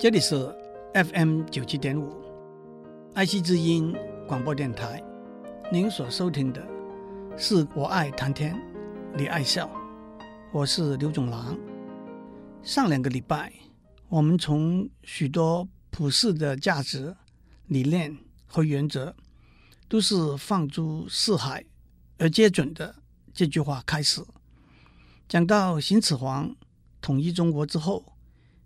[0.00, 0.36] 这里是
[0.94, 2.22] FM 九七点五，
[3.14, 3.92] 爱惜之音
[4.28, 5.02] 广播电台。
[5.72, 6.64] 您所收听的
[7.36, 8.56] 是我爱谈天，
[9.16, 9.68] 你爱笑，
[10.52, 11.58] 我是刘总郎。
[12.62, 13.52] 上两个礼拜，
[14.08, 17.16] 我们从许多普世的价值、
[17.66, 19.16] 理念和原则，
[19.88, 21.64] 都是放诸四海
[22.18, 22.94] 而皆准的
[23.34, 24.24] 这句话开始，
[25.28, 26.54] 讲到秦始皇
[27.00, 28.12] 统一中国之后，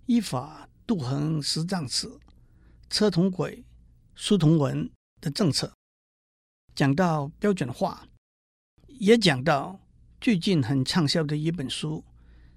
[0.04, 0.68] 依法。
[0.86, 2.10] 度衡十丈尺，
[2.90, 3.64] 车同轨，
[4.14, 5.72] 书同文的政策，
[6.74, 8.06] 讲到标准化，
[8.88, 9.80] 也讲到
[10.20, 12.04] 最近很畅销的一本书《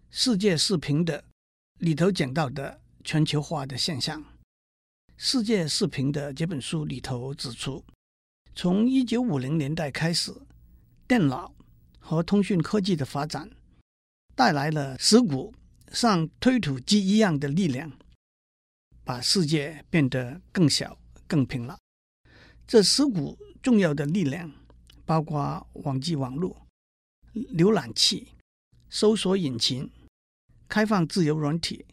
[0.09, 1.21] 世界视频的》
[1.77, 4.21] 里头讲到的全球化的现象。
[5.17, 7.85] 《世界视频的》这本书里头指出，
[8.55, 10.33] 从一九五零年代开始，
[11.07, 11.53] 电脑
[11.99, 13.49] 和通讯科技的发展，
[14.35, 15.53] 带来了石鼓
[15.93, 17.91] 像推土机一样的力量。
[19.05, 21.77] 把世界变得更小、更平了。
[22.67, 24.51] 这十股重要的力量，
[25.05, 26.65] 包括网际网络、
[27.33, 28.29] 浏览器、
[28.89, 29.91] 搜索引擎、
[30.67, 31.85] 开放自由软体、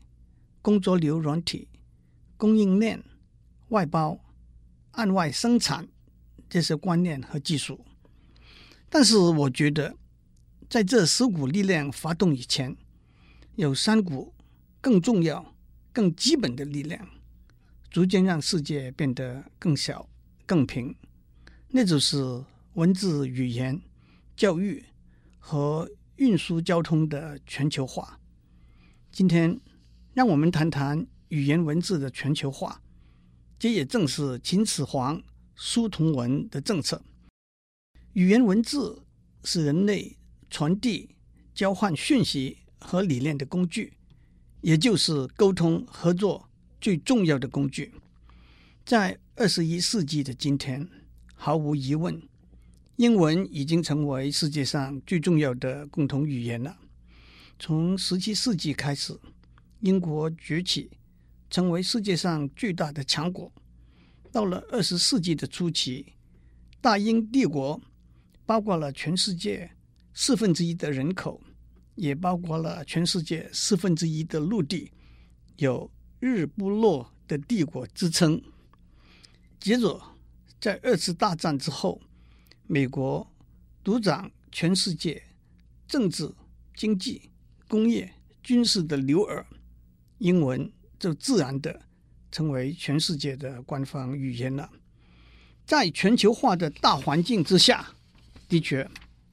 [0.62, 1.68] 工作流软体、
[2.38, 3.04] 供应链、
[3.68, 4.18] 外包、
[4.92, 5.86] 案外生产
[6.48, 7.84] 这些观念和技术。
[8.88, 9.94] 但是，我觉得，
[10.70, 12.74] 在这十股力量发动以前，
[13.56, 14.34] 有三股
[14.80, 15.51] 更重要。
[15.92, 17.06] 更基本的力量，
[17.90, 20.08] 逐渐让世界变得更小、
[20.46, 20.96] 更平，
[21.68, 23.80] 那就是文字、语言、
[24.34, 24.82] 教育
[25.38, 28.18] 和运输交通的全球化。
[29.10, 29.60] 今天，
[30.14, 32.80] 让我们谈谈语言文字的全球化，
[33.58, 35.22] 这也正是秦始皇
[35.54, 37.02] 书同文的政策。
[38.14, 39.04] 语言文字
[39.44, 40.16] 是人类
[40.48, 41.16] 传递、
[41.54, 43.92] 交换讯息和理念的工具。
[44.62, 46.48] 也就是沟通合作
[46.80, 47.92] 最重要的工具，
[48.84, 50.88] 在二十一世纪的今天，
[51.34, 52.22] 毫无疑问，
[52.94, 56.78] 英文已经成为世界上最重要的共同语言了。
[57.58, 59.18] 从十七世纪开始，
[59.80, 60.90] 英国崛起，
[61.50, 63.52] 成为世界上最大的强国。
[64.30, 66.12] 到了二十世纪的初期，
[66.80, 67.80] 大英帝国
[68.46, 69.72] 包括了全世界
[70.14, 71.42] 四分之一的人口。
[72.02, 74.90] 也包括了全世界四分之一的陆地，
[75.58, 78.42] 有“日不落”的帝国之称。
[79.60, 80.02] 接着，
[80.60, 82.02] 在二次大战之后，
[82.66, 83.24] 美国
[83.84, 85.22] 独掌全世界
[85.86, 86.28] 政治、
[86.74, 87.30] 经济、
[87.68, 88.12] 工业、
[88.42, 89.46] 军事的牛耳，
[90.18, 91.82] 英文就自然的
[92.32, 94.68] 成为全世界的官方语言了。
[95.64, 97.94] 在全球化的大环境之下，
[98.48, 98.90] 的确，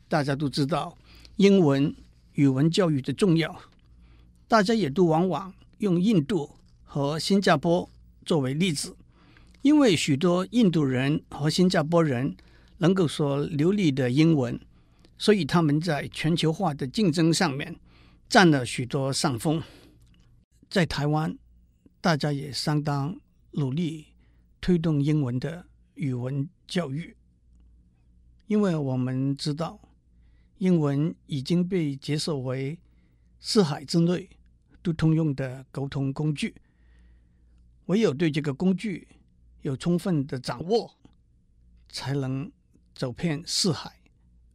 [0.08, 0.96] 大家都知道
[1.38, 1.96] 英文。
[2.40, 3.54] 语文教育的重要，
[4.48, 6.50] 大家也都往往用印度
[6.86, 7.90] 和新加坡
[8.26, 8.96] 作为例子，
[9.62, 12.34] 因为许多印度人和新加坡人
[12.78, 14.58] 能够说流利的英文，
[15.18, 17.76] 所以他们在全球化的竞争上面
[18.30, 19.62] 占了许多上风。
[20.70, 21.38] 在台湾，
[22.00, 23.20] 大家也相当
[23.52, 24.06] 努力
[24.62, 27.18] 推动英文的语文教育，
[28.48, 29.78] 因为我们知道。
[30.60, 32.78] 英文已经被接受为
[33.40, 34.30] 四海之内
[34.82, 36.54] 都通用的沟通工具，
[37.86, 39.08] 唯有对这个工具
[39.62, 40.94] 有充分的掌握，
[41.90, 42.52] 才能
[42.94, 44.02] 走遍四海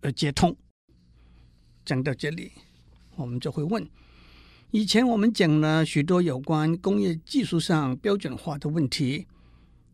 [0.03, 0.55] 而皆通。
[1.87, 2.53] 讲到这里，
[3.17, 3.89] 我们就会问：
[4.71, 9.27] 以前我们讲了许多有关工业技术上标准化的问题，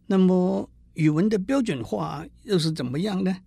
[0.07, 3.43] 那么语文的标准化又是怎么样呢？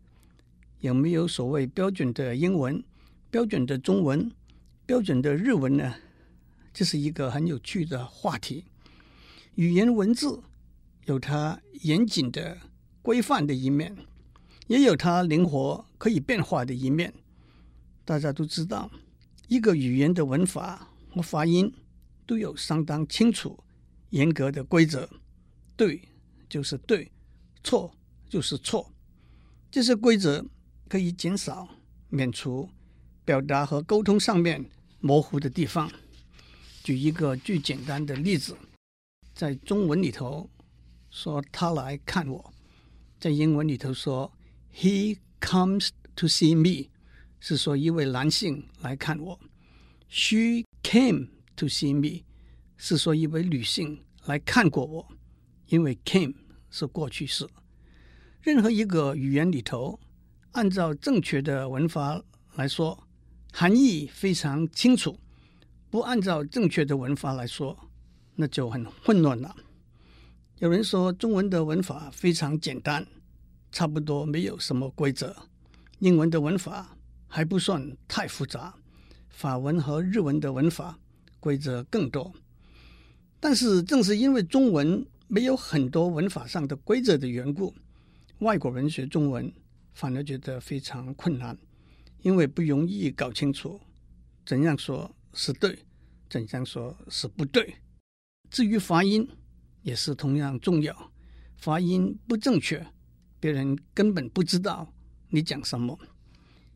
[0.83, 2.83] 有没有所谓标准的英文、
[3.31, 4.29] 标准的中文、
[4.85, 5.95] 标准的日文呢？
[6.73, 8.65] 这是一个很有趣的话题。
[9.55, 10.43] 语言文字
[11.05, 12.57] 有它严谨的
[13.01, 13.95] 规范的一面，
[14.67, 17.13] 也有它灵活可以变化的一面。
[18.03, 18.91] 大家都知道，
[19.47, 21.73] 一个语言的文法和发音
[22.25, 23.57] 都有相当清楚、
[24.09, 25.09] 严格的规则。
[25.77, 26.01] 对
[26.49, 27.09] 就是对，
[27.63, 27.95] 错
[28.27, 28.91] 就是错，
[29.71, 30.45] 这些规则。
[30.87, 31.67] 可以减少、
[32.09, 32.69] 免除
[33.25, 34.63] 表达和沟通上面
[34.99, 35.91] 模糊的地方。
[36.83, 38.57] 举一个最简单的例子，
[39.33, 40.49] 在中文里头
[41.09, 42.53] 说他来看我，
[43.19, 44.31] 在英文里头说
[44.75, 46.89] He comes to see me，
[47.39, 49.39] 是说一位男性来看我
[50.09, 52.23] ；She came to see me，
[52.77, 55.07] 是说一位女性来看过我。
[55.67, 56.35] 因为 came
[56.69, 57.47] 是过去式，
[58.41, 59.99] 任何一个语言里头。
[60.53, 62.21] 按照正确的文法
[62.55, 63.07] 来说，
[63.51, 65.11] 含义非常清楚；
[65.89, 67.75] 不按照正确的文法来说，
[68.35, 69.55] 那就很混乱了。
[70.59, 73.05] 有人说中文的文法非常简单，
[73.71, 75.29] 差不多没有什么规则；
[75.97, 76.95] 英文的文法
[77.27, 78.75] 还不算太复杂，
[79.29, 80.99] 法文和日文的文法
[81.39, 82.31] 规则更多。
[83.39, 87.73] 但是正是因为中文没有很多文法上的规则的缘故，
[88.39, 89.51] 外国人学中文
[89.93, 91.57] 反而觉得非常困难，
[92.21, 93.79] 因为不容易搞清楚
[94.45, 95.77] 怎样说是对，
[96.29, 97.75] 怎样说是不对。
[98.49, 99.27] 至于发音，
[99.81, 101.11] 也是同样重要。
[101.55, 102.85] 发音不正确，
[103.39, 104.93] 别人根本不知道
[105.29, 105.97] 你讲什么。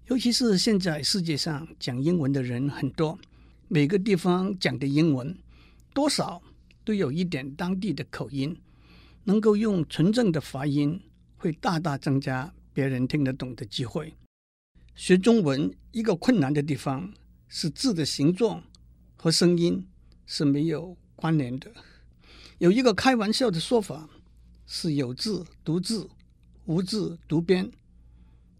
[0.08, 3.20] 尤其是现在世界上讲英文的人很多，
[3.68, 5.38] 每个地方讲的英文
[5.94, 6.42] 多少
[6.86, 8.58] 都有一点当地的口音。
[9.26, 11.02] 能够用纯正的发音，
[11.36, 14.14] 会大大增加别人听得懂的机会。
[14.94, 17.12] 学中文一个困难的地方
[17.48, 18.64] 是字的形状
[19.16, 19.84] 和声音
[20.28, 21.74] 是没有关联的，
[22.60, 24.08] 有一个开玩笑的说法，
[24.68, 26.08] 是有字读字，
[26.66, 27.72] 无字读边。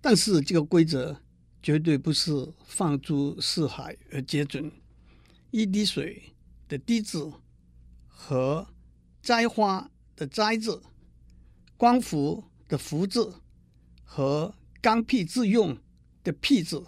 [0.02, 1.22] 但是这个规则
[1.62, 4.72] 绝对不是放诸四海而皆准。
[5.52, 6.34] 一滴水
[6.68, 7.32] 的滴字
[8.08, 8.68] 和
[9.22, 10.82] 栽花的栽字，
[11.78, 13.36] 光伏的伏字
[14.08, 15.78] 和刚愎自用
[16.24, 16.84] 的愎字，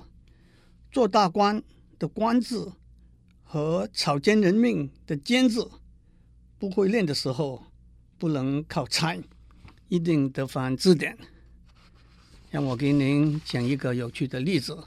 [0.92, 1.62] 做大官
[2.00, 2.74] 的官字。
[3.52, 5.72] 和草菅人命的菅字，
[6.60, 7.64] 不会练的时候，
[8.20, 9.20] 不能靠猜，
[9.88, 11.18] 一定得翻字典。
[12.52, 14.78] 让我给您讲一个有趣的例子：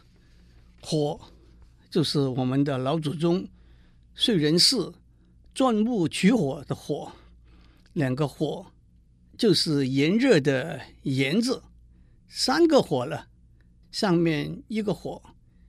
[0.81, 1.21] 火
[1.91, 3.49] 就是我们的老祖宗
[4.17, 4.77] 燧人氏
[5.53, 7.11] 钻木取火的火，
[7.95, 8.67] 两个火
[9.37, 11.61] 就是炎热的炎字，
[12.35, 13.29] 三个火了，
[13.91, 15.23] 上面一个火，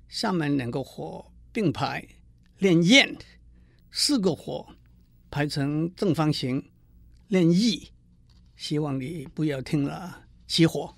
[0.07, 2.07] 下面两个火并排。
[2.59, 3.17] 练焰，
[3.91, 4.65] 四个火
[5.29, 6.71] 排成正方形，
[7.27, 7.91] 练意。
[8.55, 10.95] 希望你不要听了起火。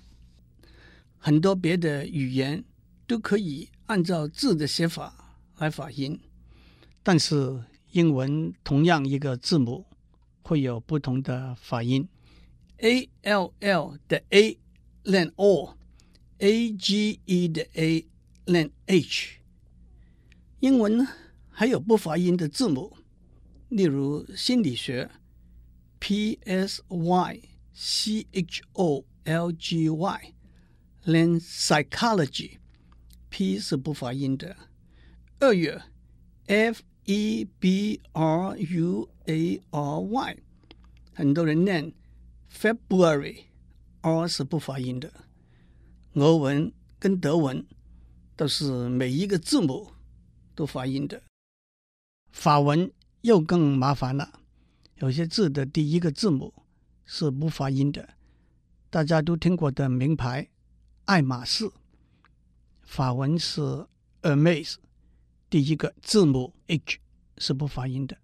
[1.18, 2.64] 很多别的语言
[3.04, 6.20] 都可以按照字的写法来发音，
[7.02, 7.60] 但是
[7.90, 9.84] 英文同样一个字母
[10.42, 12.08] 会有不同的发音。
[12.76, 14.56] A L L 的 A
[15.05, 18.05] 练 O，A G E 的 A
[18.45, 19.39] 练 H。
[20.59, 21.07] 英文呢？
[21.49, 22.95] 还有不发音的字母，
[23.69, 25.09] 例如心理学，
[25.99, 27.41] P S Y
[27.73, 30.33] C H O L G Y，
[31.03, 34.55] 连 psychology，P 是不发音的。
[35.39, 35.81] 二月，
[36.47, 40.37] F E B R U A R Y，
[41.13, 41.91] 很多人念
[44.06, 45.12] February，R 是不发音的。
[46.14, 47.66] 俄文跟德文
[48.36, 49.90] 都是每一个字母
[50.54, 51.20] 都发音的。
[52.30, 52.92] 法文
[53.22, 54.40] 又更麻烦了，
[54.96, 56.54] 有些字的第一个字母
[57.04, 58.08] 是不发音的。
[58.88, 60.48] 大家都听过的名牌
[61.06, 61.72] 爱马仕，
[62.82, 63.60] 法文是
[64.22, 64.76] Hermès，
[65.50, 67.00] 第一个字母 H
[67.38, 68.16] 是不发音的。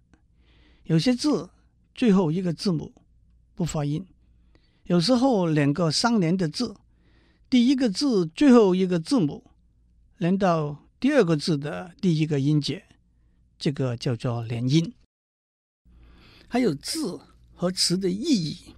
[0.83, 1.49] 有些字
[1.93, 2.93] 最后一个字母
[3.53, 4.05] 不发音，
[4.83, 6.75] 有时候两个相连的字，
[7.49, 9.49] 第一个字最后一个字母
[10.17, 12.85] 连到第二个字的第一个音节。
[13.57, 14.93] 这个叫做连音，
[16.49, 17.17] 还有字
[17.53, 18.75] 和词的意义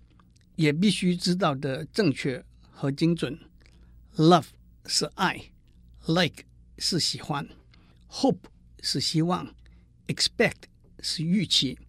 [0.56, 3.40] 也必须知道的正确和精准。
[4.16, 4.50] Love
[4.86, 5.52] 是爱
[6.06, 6.44] ，like
[6.78, 7.50] 是喜欢
[8.12, 8.44] ，hope
[8.82, 9.56] 是希望
[10.06, 10.66] ，expect
[11.00, 11.80] 是预期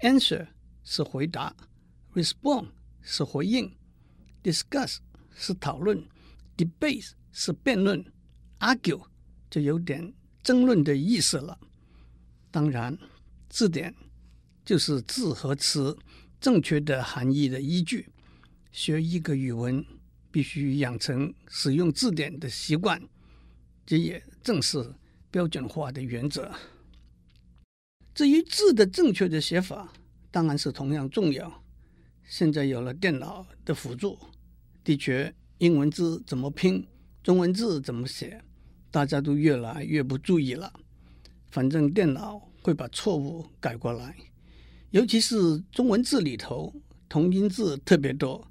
[0.00, 0.48] ，answer
[0.82, 1.54] 是回答
[2.14, 2.70] ，respond
[3.04, 3.72] 是回应
[4.42, 4.96] ，discuss
[5.36, 6.02] 是讨论
[6.56, 8.04] ，debate 是辩论
[8.58, 9.04] ，argue
[9.48, 11.56] 就有点争论的意思了。
[12.50, 12.98] 当然，
[13.48, 13.94] 字典
[14.64, 15.96] 就是字和词
[16.40, 18.08] 正确的含义的依据。
[18.72, 19.84] 学一个语文，
[20.32, 23.00] 必须养成使用字典的习惯，
[23.86, 24.94] 这也正是
[25.30, 26.50] 标准化的原则。
[28.14, 29.92] 至于字的正确的写法，
[30.30, 31.63] 当然是同样重要。
[32.26, 34.18] 现在有了电脑的辅助，
[34.82, 36.86] 的确，英文字怎么拼，
[37.22, 38.42] 中文字怎么写，
[38.90, 40.72] 大家都越来越不注意了。
[41.50, 44.16] 反正电脑会把错误改过来，
[44.90, 46.74] 尤其是中文字里头
[47.08, 48.50] 同音字特别多，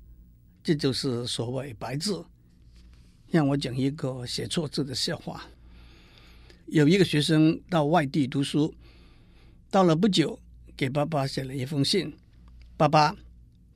[0.63, 2.24] 这就是所谓白字。
[3.30, 5.44] 让我讲一个写错字的笑话。
[6.68, 8.74] 有一个学生到外地读书，
[9.72, 10.39] 到了不久，
[10.77, 12.15] 给爸爸写了一封信
[12.77, 13.15] ：“爸爸，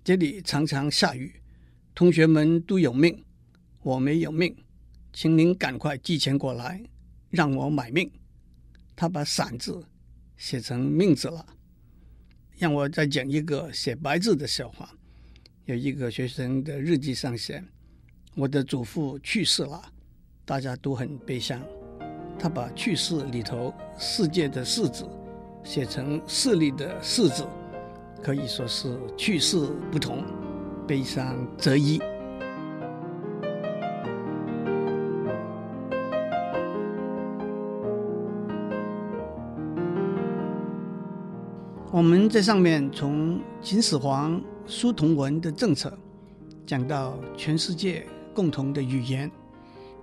[0.07, 1.33] 这里常常下雨，
[1.93, 3.25] 同学们都有命，
[3.81, 4.55] 我没有命，
[5.11, 6.81] 请您赶快寄钱过来，
[7.29, 8.09] 让我买命。”
[8.95, 9.85] 他把“伞”字
[10.37, 11.45] 写成“命”字了。
[12.57, 14.89] 让我再讲一个写白字的笑话。
[15.65, 17.61] 有一个学生的日记上写
[18.33, 19.91] ：“我的祖父去世了，
[20.45, 21.61] 大家都很悲伤。
[22.39, 25.05] 他把去世里头世界的世字
[25.65, 27.45] 写成势力的势字，
[28.21, 29.57] 可以说是去世
[29.91, 30.23] 不同，
[30.87, 31.99] 悲伤择一。”
[41.89, 45.97] 我们在上面从秦始皇书同文的政策，
[46.65, 48.05] 讲到全世界
[48.35, 49.31] 共同的语言，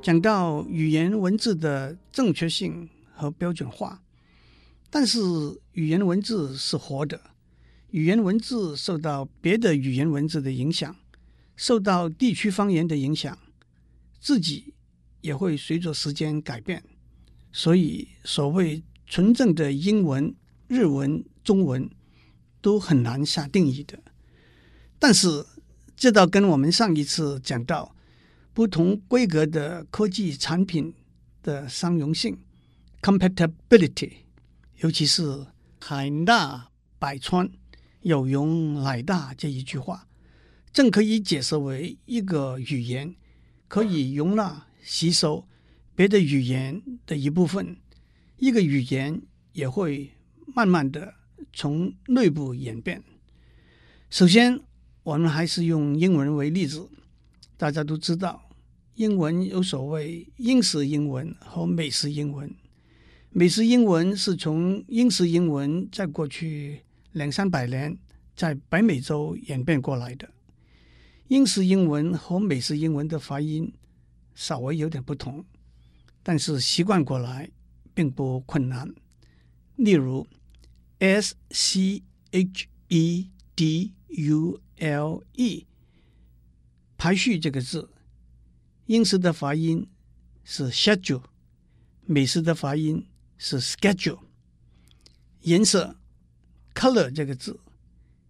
[0.02, 4.00] 讲到语言文字的正确性和标准化。
[4.90, 5.21] 但是
[5.73, 7.21] 语言文字是活的，
[7.95, 10.97] 语言文字受到别的语言文字的影响，
[11.55, 13.39] 受到地区方言的影响，
[14.19, 14.75] 自己
[15.21, 16.83] 也会随着时间改变。
[17.53, 20.35] 所以，所谓纯正的英文、
[20.67, 21.25] 日文。
[21.45, 21.91] 中文
[22.63, 24.03] 都很难下定义的，
[24.99, 25.45] 但是
[25.95, 27.95] 这倒跟我们上一次讲到
[28.55, 30.95] 不同规格的科技产品
[31.43, 32.39] 的相容性
[33.03, 34.13] （compatibility），
[34.79, 35.47] 尤其是
[35.79, 37.51] “海纳百川，
[38.04, 40.06] 有容乃大”这一句话，
[40.73, 43.14] 正可以解释为一个语言
[43.66, 45.44] 可以容纳吸收
[45.94, 47.76] 别的语言的一部分，
[48.38, 49.20] 一个语言
[49.52, 50.12] 也会
[50.54, 51.14] 慢慢的。
[51.56, 53.04] 从内部演变。
[54.11, 54.61] 首先，
[55.04, 56.88] 我们还是用英文为例子。
[57.56, 58.50] 大家都知道，
[58.94, 62.52] 英文有所谓英式英文和美式英文。
[63.30, 66.80] 美式英文是从英式英文在过去
[67.14, 67.97] 两三百年
[68.37, 70.28] 在北美洲演变过来的。
[71.28, 73.73] 英式英文和美式英文的发音
[74.35, 75.44] 稍微有点不同，
[76.23, 77.50] 但是习惯过来
[77.94, 78.92] 并不困难。
[79.76, 80.26] 例如
[80.99, 82.02] ，S C
[82.33, 85.66] H E D U L E，
[86.99, 87.88] 排序这个字，
[88.87, 89.88] 英式的发音
[90.42, 91.23] 是 schedule，
[92.04, 93.06] 美式的发音
[93.38, 94.18] 是 schedule。
[95.42, 95.97] 颜色
[96.75, 97.59] color 这个字，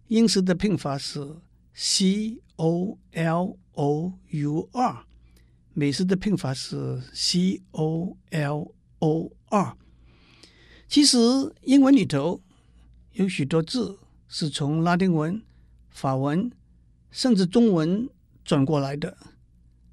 [0.07, 1.37] 英式的拼法是
[1.73, 5.05] C O L O U R，
[5.73, 9.77] 美式的拼法是 C O L O R。
[10.87, 11.17] 其实
[11.63, 12.41] 英文里头。
[13.15, 13.97] 有许多字
[14.27, 15.41] 是从拉丁文、
[15.87, 16.51] 法文
[17.11, 18.09] 甚至中文
[18.43, 19.17] 转过来的，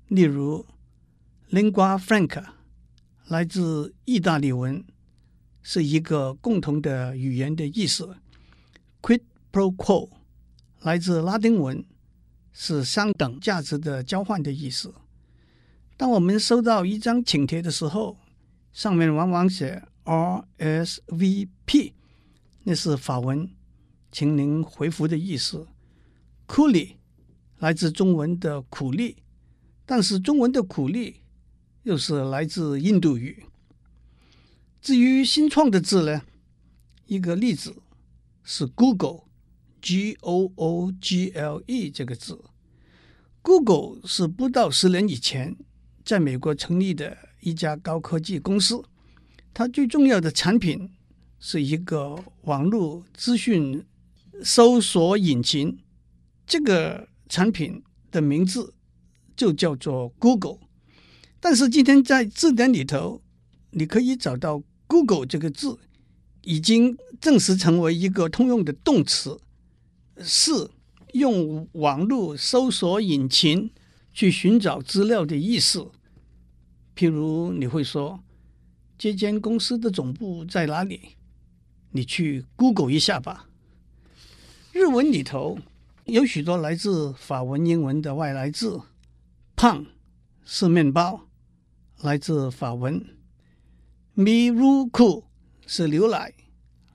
[0.09, 0.66] 例如
[1.52, 2.44] “lingua franca”
[3.28, 4.85] 来自意大利文，
[5.62, 8.16] 是一个共同的语言的意思
[9.02, 9.21] ；“quid
[9.52, 10.09] pro quo”
[10.80, 11.85] 来自拉丁文，
[12.52, 14.94] 是相等价值的交换的意思。
[15.97, 18.16] 当我们收到一张请帖的时候，
[18.73, 21.92] 上面往往写 “RSVP”。
[22.64, 23.50] 那是法文，
[24.12, 25.66] 请您回复的意思。
[26.47, 26.97] Coolie，
[27.59, 29.16] 来自中文的苦力，
[29.85, 31.23] 但是中文的苦力
[31.82, 33.44] 又是来自印度语。
[34.80, 36.23] 至于新创的字呢，
[37.06, 37.75] 一个例子
[38.42, 42.42] 是 Google，G O O G L E 这个字。
[43.42, 45.56] Google 是不到十年以前
[46.04, 48.82] 在美国成立的一家高科技公司，
[49.52, 50.90] 它最重要的产品。
[51.44, 53.84] 是一个网络资讯
[54.44, 55.76] 搜索引擎，
[56.46, 57.82] 这个产品
[58.12, 58.75] 的名字
[59.34, 60.61] 就叫做 Google。
[61.40, 63.20] 但是今天在字典里头，
[63.72, 65.76] 你可以找到 Google 这个字，
[66.42, 69.40] 已经正式成为一个通用的动词，
[70.18, 70.70] 是
[71.12, 73.70] 用网络搜索引擎
[74.12, 75.90] 去寻找资料的意思。
[76.96, 78.22] 譬如你会说，
[78.99, 81.16] 这间公司的总部在哪里？
[81.92, 83.49] 你去 Google 一下吧。
[84.72, 85.58] 日文里头
[86.06, 88.80] 有许多来自法文、英文的外来字，
[89.54, 89.87] 胖
[90.44, 91.28] 是面包，
[92.00, 93.04] 来自法文
[94.16, 95.25] ；miruku
[95.75, 96.35] 是牛奶，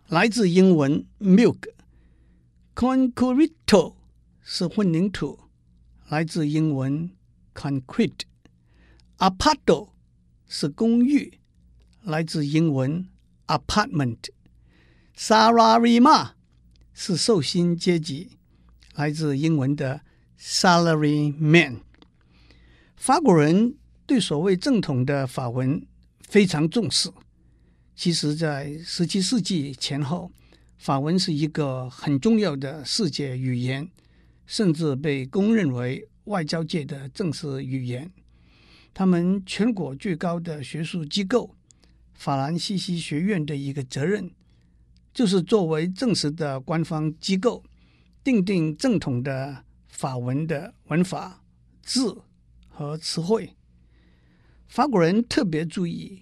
[0.08, 3.96] 来自英文 milk；concreto
[4.44, 5.40] 是混凝土，
[6.10, 7.10] 来自英文
[7.56, 8.20] concrete。
[9.18, 9.90] aparto
[10.48, 11.40] 是公寓，
[12.04, 13.10] 来自英文
[13.48, 14.30] apartment。
[15.18, 16.34] Salaryma
[16.94, 18.38] 是受薪阶级，
[18.94, 20.02] 来自英文的
[20.40, 21.80] salaryman。
[22.96, 25.84] 法国人对所谓正统的法文
[26.22, 27.10] 非常重视。
[28.00, 30.32] 其实，在十七世纪前后，
[30.78, 33.90] 法文是一个很重要的世界语言，
[34.46, 38.12] 甚至被公认为外交界的正式语言。
[38.94, 41.56] 他们全国最高的学术机构——
[42.14, 44.30] 法兰西西学院的一个责任。
[45.12, 47.64] 就是作为正式的官方机构，
[48.24, 51.42] 订定正统的法文的文法、
[51.82, 52.22] 字
[52.70, 53.56] 和词汇。
[54.68, 56.22] 法国人特别注意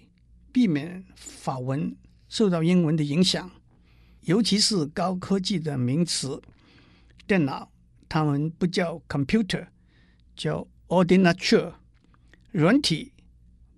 [0.56, 1.94] 避免法文
[2.30, 3.50] 受到英文的影响，
[4.22, 6.40] 尤其是高科技的名词，
[7.26, 7.70] 电脑，
[8.08, 9.66] 他们不叫 computer，
[10.34, 11.74] 叫 ordinateur；
[12.52, 13.12] 软体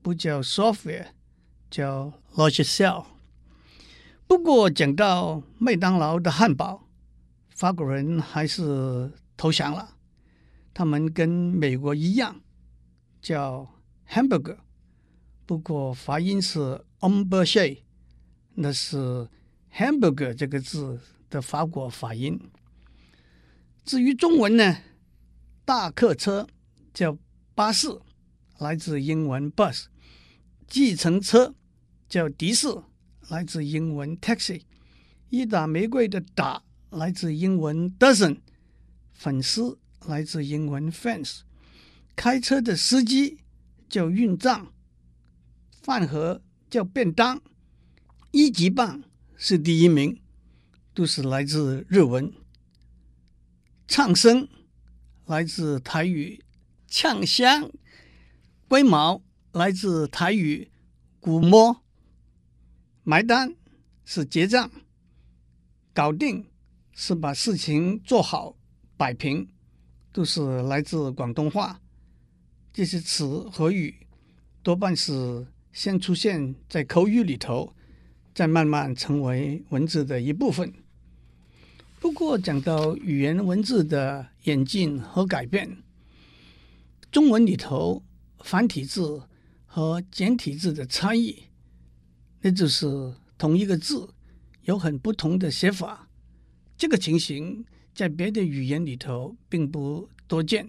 [0.03, 1.09] 不叫 software，
[1.69, 3.07] 叫 logiciel。
[4.29, 6.87] 不过讲到麦当劳的汉堡，
[7.49, 9.97] 法国人还是投降了。
[10.73, 12.41] 他们跟美国一样
[13.21, 13.69] 叫
[14.09, 14.59] hamburger，
[15.49, 17.79] 不过发音是 hamburger，
[18.57, 19.27] 那是
[19.75, 21.01] hamburger 这个字
[21.31, 22.39] 的法国发音。
[23.83, 24.77] 至于中文呢，
[25.65, 26.47] 大客车
[26.93, 27.17] 叫
[27.55, 27.89] 巴士，
[28.59, 29.87] 来自英文 bus；
[30.67, 31.55] 计程车
[32.11, 32.69] 叫的士，
[33.31, 34.61] 来自英文 taxi；
[35.31, 38.37] 一打玫瑰的打来自英文 dozen；
[39.15, 41.41] 粉丝来自英文 fans；
[42.15, 43.39] 开车的司机
[43.89, 44.67] 叫运账；
[45.89, 47.39] 饭盒叫便当；
[48.31, 49.03] 一级棒
[49.39, 50.21] 是第一名，
[50.93, 52.31] 都是来自日文。
[53.87, 54.47] 唱声
[55.25, 56.45] 来自台语
[56.87, 57.73] “呛香”，
[58.69, 60.71] 龟毛来自台语
[61.21, 61.83] “鼓摸”，
[63.03, 63.57] 买单
[64.05, 64.71] 是结账，
[65.95, 66.45] 搞定
[66.93, 68.59] 是把事情做好、
[68.99, 69.49] 摆平，
[70.13, 71.81] 都是来自广东话。
[72.75, 74.07] 这些词和语
[74.63, 75.47] 多半是
[75.79, 77.73] 先出现在口语里头，
[78.35, 80.75] 再慢慢成为文字的一部分。
[82.01, 85.81] 不过，讲到语言文字的演进和改变，
[87.13, 88.03] 中文里头
[88.41, 89.23] 繁体字
[89.67, 91.45] 和简体字的差异，
[92.41, 94.13] 那就是同一个字
[94.63, 96.09] 有很不同的写法。
[96.77, 97.65] 这个情形
[97.95, 100.69] 在别的语言里头并不多见。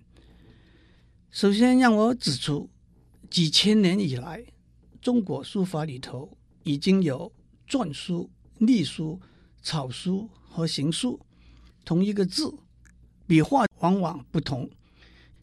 [1.32, 2.69] 首先，让我指出，
[3.28, 4.45] 几千年以来，
[5.01, 7.31] 中国书法里头已经有
[7.67, 9.19] 篆书、隶书、
[9.62, 10.29] 草书。
[10.51, 11.19] 和行书，
[11.85, 12.51] 同一个字，
[13.27, 14.67] 笔画往往不同。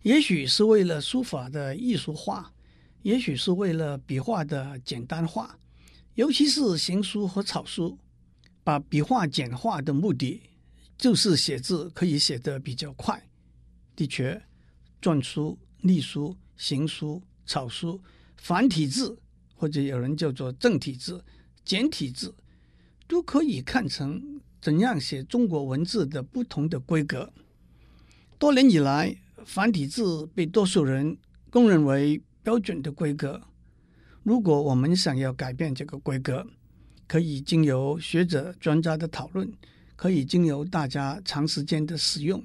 [0.03, 2.53] 也许是为了书法的艺术化，
[3.03, 5.57] 也许是为了笔画的简单化。
[6.17, 7.97] 尤其是行书和草书，
[8.65, 10.43] 把笔画简化的目的，
[10.99, 13.29] 就是写字可以写得比较快。
[13.95, 14.43] 的确，
[15.01, 18.03] 篆书、隶书、行书、草书、
[18.37, 19.17] 繁体字，
[19.57, 21.25] 或者有人叫做正体字、
[21.65, 22.35] 简体字，
[23.09, 24.41] 都可以看成。
[24.61, 27.33] 怎样写中国文字的不同的规格？
[28.37, 31.17] 多年以来，繁体字被多数人
[31.51, 33.41] 公认为标准的规格。
[34.25, 36.45] 如果我们想要改变这个规格，
[37.07, 39.49] 可以经由学者专家的讨论，
[39.95, 42.43] 可以经由大家长时间的使用，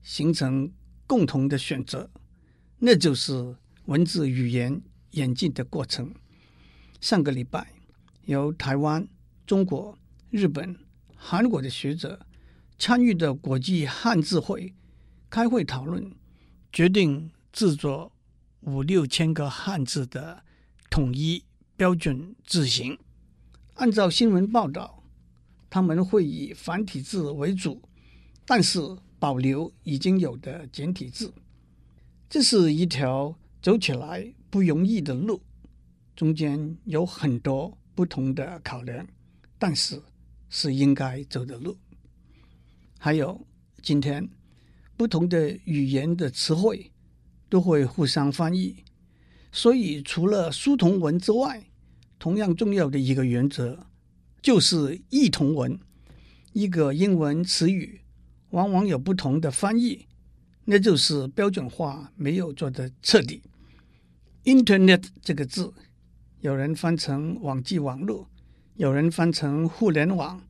[0.00, 0.70] 形成
[1.08, 2.08] 共同的选择。
[2.78, 4.80] 那就是文字语言
[5.12, 6.14] 演进的过程。
[7.04, 7.70] 上个礼拜，
[8.24, 9.06] 由台湾、
[9.46, 9.98] 中国、
[10.30, 10.74] 日本。
[11.14, 12.24] 韩国的学者
[12.78, 14.72] 参与的国际汉字会
[15.28, 16.10] 开会讨论，
[16.72, 18.10] 决定制作
[18.60, 20.44] 五六千个汉字的
[20.88, 21.44] 统一
[21.76, 22.98] 标准字形。
[23.74, 25.04] 按照新闻报道，
[25.68, 27.82] 他们会以繁体字为主，
[28.46, 28.80] 但是
[29.18, 31.34] 保留已经有的简体字。
[32.30, 35.42] 这是一条走起来不容易的路，
[36.16, 39.06] 中间有很多不同的考量，
[39.58, 40.02] 但是。
[40.56, 41.76] 是应该走的路。
[42.96, 43.44] 还有，
[43.82, 44.28] 今天
[44.96, 46.92] 不同的语言的词汇
[47.48, 48.84] 都会互相翻译，
[49.50, 51.64] 所以除了书同文之外，
[52.20, 53.86] 同样重要的一个原则
[54.40, 55.76] 就是义同文。
[56.52, 58.02] 一个英文词语
[58.50, 60.06] 往往有不同的翻译，
[60.66, 63.42] 那就是标准化没有做的彻底。
[64.44, 65.74] Internet 这个字，
[66.44, 68.28] 有人翻成网际网络。
[68.74, 70.42] 有人翻成互联网，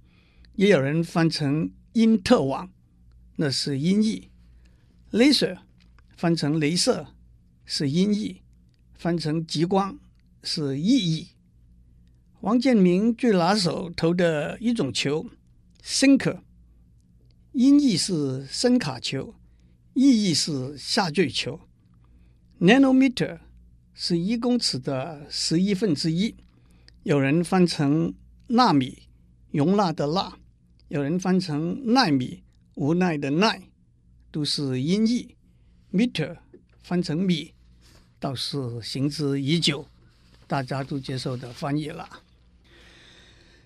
[0.57, 2.69] 也有人翻成因特网，
[3.37, 4.29] 那是音译。
[5.13, 5.59] laser
[6.17, 7.15] 翻成镭射
[7.65, 8.43] 是音译，
[8.95, 9.97] 翻成极光
[10.43, 11.29] 是意译。
[12.41, 15.31] 王建民最拿手投的一种球
[15.85, 16.41] ，sinker，
[17.53, 19.37] 音译是声卡球，
[19.93, 21.61] 意译是下坠球。
[22.59, 23.39] nanometer
[23.95, 26.35] 是一公尺的十一分之一。
[27.05, 28.13] 有人翻成
[28.49, 29.05] 纳米，
[29.53, 30.37] 容纳的纳；
[30.89, 32.43] 有人翻成奈米，
[32.75, 33.63] 无奈的奈，
[34.33, 35.37] 都是音译。
[35.93, 36.39] meter
[36.83, 37.55] 翻成米，
[38.19, 39.87] 倒是行之已久，
[40.49, 42.09] 大家都接受的翻译了。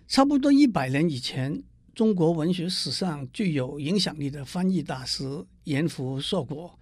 [0.06, 1.62] 差不多一百年以前，
[1.94, 6.78] 中国文学史上具有影响力的翻译大师严复硕果：“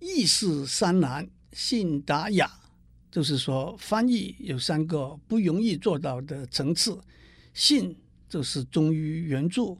[0.00, 2.50] 译事三难，信达雅。”
[3.10, 7.00] 就是说，翻译有三个不容易做到的层次：
[7.54, 7.96] 信
[8.28, 9.76] 就是忠于原著，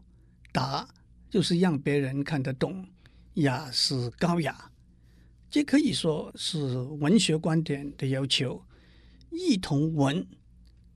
[0.53, 0.89] 达
[1.31, 2.87] 就是让别人看得懂，
[3.35, 4.71] 雅是高雅。
[5.51, 8.63] 这可以说是文学观点的要求。
[9.31, 10.27] 异同文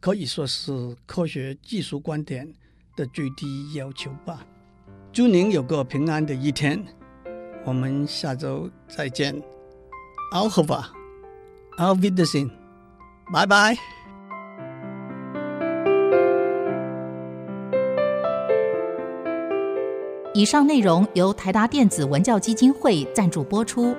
[0.01, 2.53] 可以说是科学技术观点
[2.97, 4.47] 的最低要求吧。
[5.13, 6.83] 祝您有个平安的一天，
[7.67, 9.41] 我们下周再见。
[11.79, 12.51] I'll be the same
[13.33, 13.77] bye bye
[20.35, 23.95] 以上内容由台达电子文教基金会赞助播出